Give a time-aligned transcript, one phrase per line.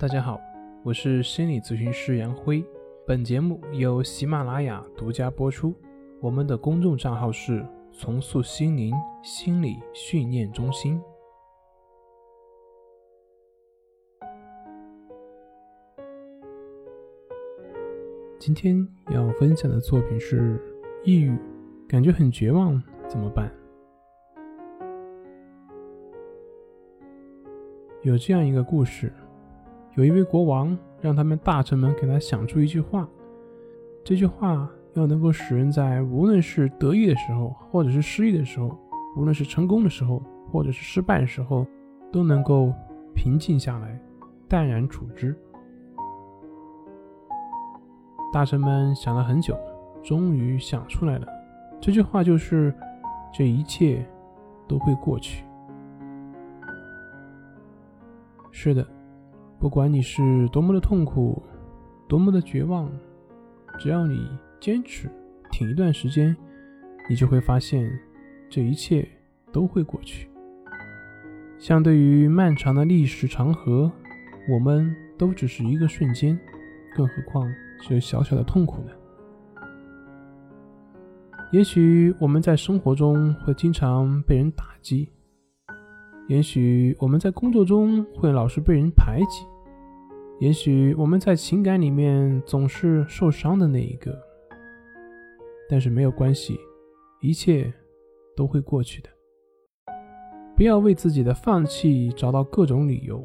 [0.00, 0.40] 大家好，
[0.82, 2.64] 我是心理咨询师杨辉。
[3.06, 5.74] 本节目由喜马拉雅独家播出。
[6.22, 10.98] 我们的公众账号是“重塑心灵心理训练中心”。
[18.40, 20.58] 今天要分享的作品是：
[21.04, 21.36] 抑郁，
[21.86, 23.52] 感觉很绝望，怎么办？
[28.00, 29.12] 有这样一个故事。
[30.00, 33.06] 有一位国王让他们大臣们给他想出一句话，
[34.02, 38.74] 这句话要能够使人在无论是得意的时候，或者是失意的时候，
[39.14, 41.66] 无论是成功的时候，或者是失败的时候，
[42.10, 42.72] 都能够
[43.14, 44.00] 平静下来，
[44.48, 45.38] 淡然处之。
[48.32, 49.54] 大臣们想了很久，
[50.02, 51.26] 终于想出来了，
[51.78, 52.74] 这句话就是
[53.30, 54.02] ：“这一切
[54.66, 55.44] 都会过去。”
[58.50, 58.82] 是的。
[59.60, 61.42] 不管你是多么的痛苦，
[62.08, 62.90] 多么的绝望，
[63.78, 64.26] 只要你
[64.58, 65.06] 坚持
[65.52, 66.34] 挺一段时间，
[67.10, 67.92] 你就会发现
[68.48, 69.06] 这一切
[69.52, 70.30] 都会过去。
[71.58, 73.92] 相对于漫长的历史长河，
[74.48, 76.40] 我们都只是一个瞬间，
[76.96, 77.46] 更何况
[77.82, 78.92] 是小小的痛苦呢？
[81.52, 85.10] 也许我们在生活中会经常被人打击，
[86.28, 89.49] 也许我们在工作中会老是被人排挤。
[90.40, 94.18] 也许我们在情感里面总是受伤的那一个，
[95.68, 96.58] 但是没有关系，
[97.20, 97.70] 一切
[98.34, 99.10] 都会过去的。
[100.56, 103.22] 不要为自己的放弃找到各种理由，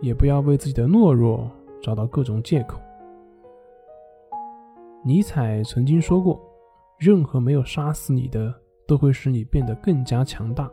[0.00, 1.48] 也不要为自己的懦弱
[1.80, 2.80] 找到各种借口。
[5.04, 6.40] 尼采曾经说过
[6.98, 8.52] ：“任何没有杀死你的，
[8.88, 10.68] 都会使你变得更加强大。”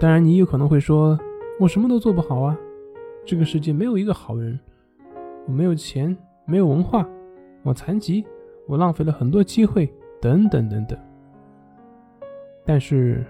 [0.00, 1.16] 当然，你有可能会说。
[1.60, 2.58] 我什么都做不好啊！
[3.24, 4.58] 这个世界没有一个好人。
[5.46, 7.06] 我没有钱，没有文化，
[7.62, 8.24] 我残疾，
[8.66, 10.98] 我浪费了很多机会，等等等等。
[12.64, 13.22] 但是，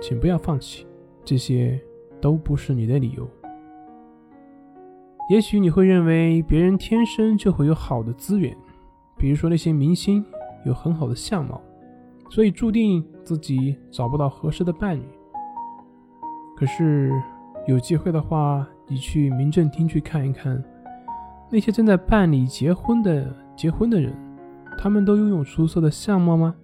[0.00, 0.86] 请不要放弃，
[1.24, 1.78] 这些
[2.22, 3.28] 都不是你的理由。
[5.28, 8.56] 也许你会认为别人天生就会有好的资源，
[9.18, 10.24] 比如说那些明星
[10.64, 11.60] 有很好的相貌，
[12.30, 15.02] 所以注定自己找不到合适的伴侣。
[16.56, 17.12] 可是。
[17.66, 20.62] 有机会的话，你去民政厅去看一看，
[21.50, 24.14] 那些正在办理结婚的结婚的人，
[24.78, 26.54] 他们都拥有出色的相貌吗？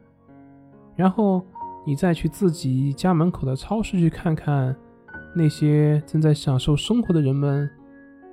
[0.94, 1.44] 然后
[1.84, 4.76] 你再去自己家门口的超市去看看，
[5.34, 7.68] 那些正在享受生活的人们，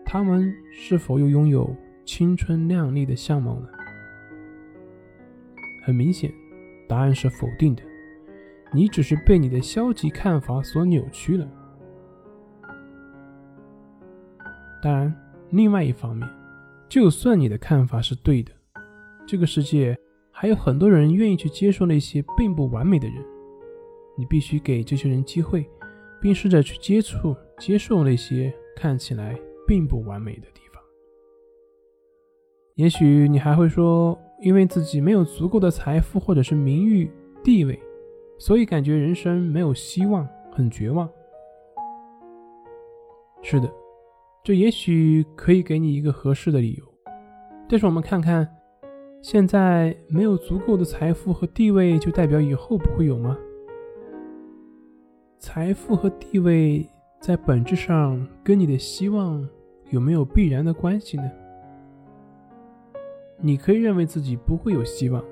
[0.05, 1.75] 他们是否又拥有
[2.05, 3.67] 青春靓丽的相貌呢？
[5.85, 6.31] 很明显，
[6.87, 7.81] 答案是否定的。
[8.71, 11.47] 你只是被你的消极看法所扭曲了。
[14.81, 15.13] 当然，
[15.51, 16.27] 另外一方面，
[16.87, 18.51] 就算你的看法是对的，
[19.27, 19.97] 这个世界
[20.31, 23.17] 还有很多人愿意去接受那些并不完美的人。
[24.17, 25.65] 你必须给这些人机会，
[26.21, 30.81] 并试着去接触、接受那些看起来并不完美的地方。
[32.75, 37.11] 也许你还会说，因为自己没有足够的财富或者是名誉、
[37.43, 37.77] 地位，
[38.37, 41.09] 所以感觉人生没有希望，很绝望。
[43.41, 43.69] 是的。
[44.43, 46.85] 这也许可以给你一个合适的理由，
[47.67, 48.47] 但是我们看看，
[49.21, 53.37] 现在没有足够的财富和地位，就代表以后不会有吗？
[55.37, 56.89] 财富和地位
[57.19, 59.47] 在本质上跟你的希望
[59.89, 61.29] 有没有必然的关系呢？
[63.41, 65.23] 你可以认为自己不会有希望，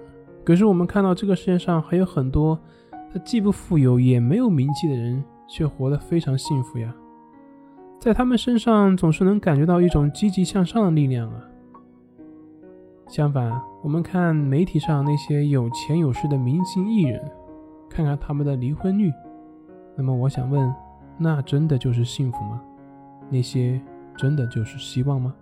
[0.44, 2.60] 可是我们看到这个世界上还有很多，
[3.12, 6.94] 他既不富有也没有名气的人，却活得非常幸福呀。
[8.00, 11.44] 在他们身上总是能感觉到一种积极向上的力量啊。
[13.08, 17.24] 相反，我们看媒体上那些有钱有势的明星艺人，
[17.90, 19.12] 看看他们的离婚率，
[19.96, 20.74] 那么我想问，
[21.18, 22.62] 那真的就是幸福吗？
[23.30, 23.82] 那些
[24.16, 25.34] 真的就是希望吗？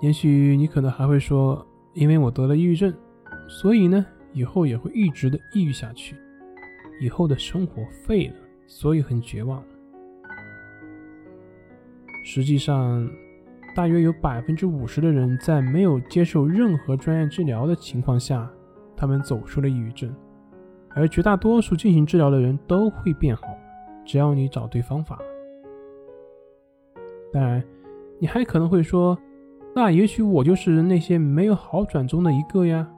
[0.00, 1.64] 也许你可能还会说，
[1.94, 2.92] 因为我得了抑郁症，
[3.48, 6.16] 所以呢，以后也会一直的抑郁下去，
[7.00, 8.34] 以后的生活废了，
[8.66, 9.62] 所以很绝望。
[12.22, 13.08] 实际上，
[13.74, 18.48] 大约有百分之五十的人在没有接受任何专业治疗的情况下，
[18.96, 20.14] 他们走出了抑郁症，
[20.90, 23.42] 而绝大多数进行治疗的人都会变好，
[24.04, 25.18] 只要你找对方法。
[27.32, 27.62] 当然，
[28.20, 29.18] 你还可能会说，
[29.74, 32.88] 那也许我就是那些没有好转中的一个呀。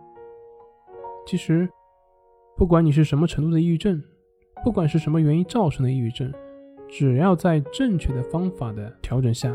[1.25, 1.69] 其实，
[2.57, 4.03] 不管你是什么程度的抑郁症，
[4.63, 6.31] 不管是什么原因造成的抑郁症。
[6.89, 9.55] 只要在正确的方法的调整下，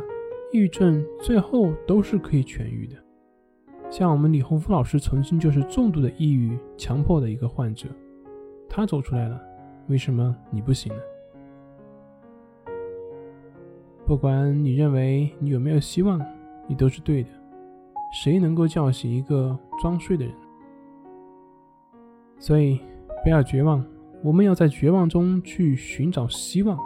[0.51, 2.95] 抑郁症最后都是可以痊愈的。
[3.89, 7.87] 像我们李洪福老师曾经就是重度的抑郁、强迫的一个患者，
[8.67, 9.41] 他走出来了，
[9.87, 10.99] 为什么你不行呢？
[14.05, 16.19] 不管你认为你有没有希望，
[16.67, 17.29] 你都是对的。
[18.11, 20.33] 谁能够叫醒一个装睡的人？
[22.39, 22.79] 所以
[23.23, 23.85] 不要绝望，
[24.23, 26.77] 我们要在绝望中去寻找希望。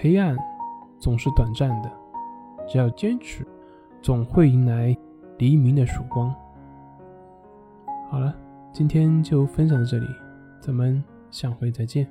[0.00, 0.36] 黑暗
[0.98, 1.90] 总是短暂的，
[2.68, 3.46] 只要坚持，
[4.02, 4.96] 总会迎来
[5.38, 6.34] 黎明的曙光。
[8.10, 8.34] 好了，
[8.72, 10.06] 今天就分享到这里，
[10.60, 12.06] 咱们下回再见。